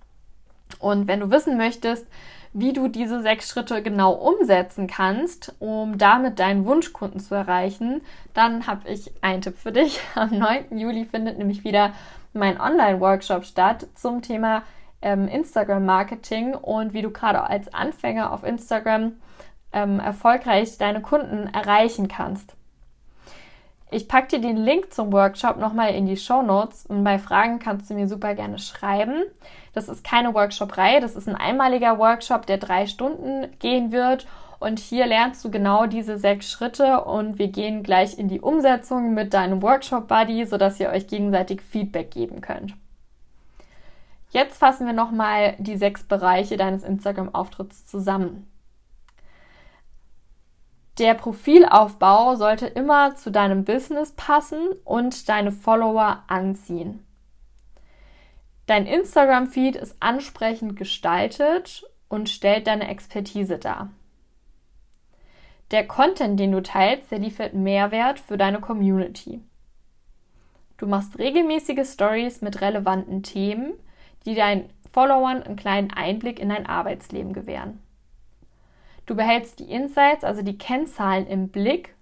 Und 0.79 1.09
wenn 1.09 1.21
du 1.21 1.31
wissen 1.31 1.57
möchtest, 1.57 2.07
wie 2.53 2.73
du 2.73 2.89
diese 2.89 3.23
sechs 3.23 3.49
Schritte 3.49 3.83
genau 3.83 4.13
umsetzen 4.13 4.87
kannst, 4.87 5.55
um 5.61 5.99
damit 5.99 6.39
deinen 6.39 6.65
Wunschkunden 6.65 7.21
zu 7.21 7.35
erreichen, 7.35 8.03
dann 8.35 8.67
habe 8.67 8.89
ich 8.89 9.13
einen 9.23 9.43
Tipp 9.43 9.57
für 9.57 9.73
dich. 9.73 10.01
Am 10.15 10.37
9. 10.37 10.79
Juli 10.79 11.05
findet 11.05 11.39
nämlich 11.39 11.65
wieder 11.65 11.93
mein 12.33 12.61
Online-Workshop 12.61 13.45
statt 13.45 13.87
zum 13.95 14.23
Thema 14.23 14.63
ähm, 15.03 15.29
Instagram-Marketing 15.29 16.55
und 16.55 16.93
wie 16.93 17.03
du 17.03 17.11
gerade 17.11 17.43
als 17.43 17.73
Anfänger 17.73 18.33
auf 18.33 18.45
Instagram 18.45 19.13
ähm, 19.73 20.01
erfolgreich 20.01 20.77
deine 20.79 21.01
Kunden 21.01 21.47
erreichen 21.53 22.09
kannst. 22.09 22.55
Ich 23.93 24.07
packe 24.07 24.29
dir 24.29 24.41
den 24.41 24.57
Link 24.57 24.93
zum 24.93 25.13
Workshop 25.13 25.57
nochmal 25.57 25.95
in 25.95 26.07
die 26.07 26.17
Show 26.17 26.43
Notes 26.43 26.87
und 26.87 27.03
bei 27.03 27.19
Fragen 27.19 27.59
kannst 27.59 27.91
du 27.91 27.95
mir 27.95 28.07
super 28.07 28.35
gerne 28.35 28.59
schreiben. 28.59 29.25
Das 29.73 29.89
ist 29.89 30.03
keine 30.03 30.35
Workshop-Reihe, 30.35 31.01
das 31.01 31.17
ist 31.17 31.29
ein 31.29 31.37
einmaliger 31.37 31.99
Workshop, 31.99 32.47
der 32.47 32.59
drei 32.59 32.87
Stunden 32.87 33.49
gehen 33.59 33.93
wird. 33.93 34.27
Und 34.59 34.79
hier 34.79 35.07
lernst 35.07 35.43
du 35.45 35.51
genau 35.51 35.87
diese 35.87 36.19
sechs 36.19 36.51
Schritte 36.51 37.05
und 37.05 37.39
wir 37.39 37.49
gehen 37.49 37.83
gleich 37.83 38.19
in 38.19 38.29
die 38.29 38.41
Umsetzung 38.41 39.15
mit 39.15 39.33
deinem 39.33 39.63
Workshop-Buddy, 39.63 40.45
sodass 40.45 40.79
ihr 40.79 40.91
euch 40.91 41.07
gegenseitig 41.07 41.63
Feedback 41.63 42.11
geben 42.11 42.43
könnt. 42.43 42.75
Jetzt 44.31 44.59
fassen 44.59 44.87
wir 44.87 44.93
nochmal 44.93 45.55
die 45.59 45.77
sechs 45.77 46.05
Bereiche 46.05 46.57
deines 46.57 46.85
Instagram-Auftritts 46.85 47.87
zusammen. 47.87 48.47
Der 50.99 51.15
Profilaufbau 51.15 52.37
sollte 52.37 52.67
immer 52.67 53.17
zu 53.17 53.31
deinem 53.31 53.65
Business 53.65 54.13
passen 54.13 54.69
und 54.85 55.31
deine 55.31 55.51
Follower 55.51 56.23
anziehen. 56.27 57.05
Dein 58.71 58.87
Instagram-Feed 58.87 59.75
ist 59.75 59.97
ansprechend 59.99 60.77
gestaltet 60.77 61.83
und 62.09 62.29
stellt 62.29 62.69
deine 62.69 62.87
Expertise 62.87 63.59
dar. 63.59 63.91
Der 65.73 65.89
Content, 65.89 66.39
den 66.39 66.53
du 66.53 66.63
teilst, 66.63 67.11
der 67.11 67.19
liefert 67.19 67.53
Mehrwert 67.53 68.21
für 68.21 68.37
deine 68.37 68.61
Community. 68.61 69.41
Du 70.77 70.87
machst 70.87 71.19
regelmäßige 71.19 71.85
Stories 71.85 72.43
mit 72.43 72.61
relevanten 72.61 73.25
Themen, 73.25 73.73
die 74.25 74.37
deinen 74.37 74.71
Followern 74.93 75.43
einen 75.43 75.57
kleinen 75.57 75.93
Einblick 75.93 76.39
in 76.39 76.51
dein 76.51 76.67
Arbeitsleben 76.67 77.33
gewähren. 77.33 77.81
Du 79.05 79.17
behältst 79.17 79.59
die 79.59 79.69
Insights, 79.69 80.23
also 80.23 80.43
die 80.43 80.59
Kennzahlen 80.59 81.27
im 81.27 81.49
Blick 81.49 81.97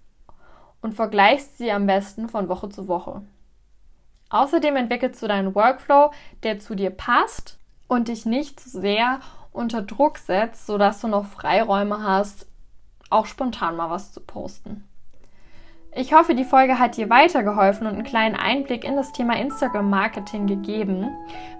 und 0.83 0.93
vergleichst 0.93 1.57
sie 1.57 1.71
am 1.71 1.87
besten 1.87 2.29
von 2.29 2.47
Woche 2.47 2.69
zu 2.69 2.87
Woche. 2.87 3.23
Außerdem 4.29 4.75
entwickelst 4.75 5.21
du 5.21 5.27
deinen 5.27 5.55
Workflow, 5.55 6.11
der 6.43 6.59
zu 6.59 6.75
dir 6.75 6.91
passt 6.91 7.57
und 7.87 8.07
dich 8.07 8.25
nicht 8.25 8.59
zu 8.59 8.69
sehr 8.69 9.19
unter 9.51 9.81
Druck 9.81 10.17
setzt, 10.17 10.67
sodass 10.67 11.01
du 11.01 11.07
noch 11.07 11.25
Freiräume 11.25 12.03
hast, 12.03 12.47
auch 13.09 13.25
spontan 13.25 13.75
mal 13.75 13.89
was 13.89 14.11
zu 14.11 14.21
posten. 14.21 14.85
Ich 15.95 16.13
hoffe, 16.13 16.35
die 16.35 16.43
Folge 16.43 16.77
hat 16.77 16.97
dir 16.97 17.09
weitergeholfen 17.09 17.87
und 17.87 17.93
einen 17.93 18.03
kleinen 18.03 18.35
Einblick 18.35 18.83
in 18.83 18.95
das 18.95 19.11
Thema 19.11 19.35
Instagram 19.37 19.89
Marketing 19.89 20.45
gegeben. 20.45 21.09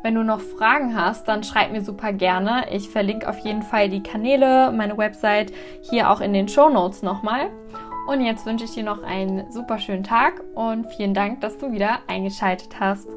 Wenn 0.04 0.14
du 0.14 0.24
noch 0.24 0.40
Fragen 0.40 0.96
hast, 0.96 1.28
dann 1.28 1.44
schreib 1.44 1.72
mir 1.72 1.84
super 1.84 2.14
gerne. 2.14 2.68
Ich 2.72 2.90
verlinke 2.90 3.28
auf 3.28 3.40
jeden 3.40 3.64
Fall 3.64 3.90
die 3.90 4.04
Kanäle, 4.04 4.72
meine 4.72 4.98
Website 5.00 5.52
hier 5.82 6.12
auch 6.12 6.22
in 6.22 6.34
den 6.34 6.48
Show 6.48 6.70
Notes 6.70 7.02
nochmal. 7.02 7.50
Und 8.10 8.22
jetzt 8.22 8.48
wünsche 8.48 8.66
ich 8.66 8.72
dir 8.72 8.82
noch 8.82 9.04
einen 9.04 9.52
super 9.52 9.78
schönen 9.78 10.04
Tag 10.04 10.42
und 10.56 10.88
vielen 10.96 11.14
Dank, 11.14 11.42
dass 11.42 11.60
du 11.60 11.72
wieder 11.72 12.00
eingeschaltet 12.08 12.80
hast. 12.80 13.08